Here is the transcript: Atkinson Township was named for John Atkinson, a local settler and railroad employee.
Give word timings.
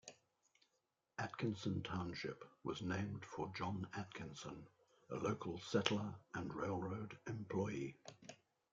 Atkinson 1.19 1.83
Township 1.83 2.43
was 2.63 2.81
named 2.81 3.23
for 3.23 3.53
John 3.55 3.85
Atkinson, 3.93 4.65
a 5.11 5.17
local 5.17 5.59
settler 5.59 6.15
and 6.33 6.51
railroad 6.51 7.19
employee. 7.27 7.97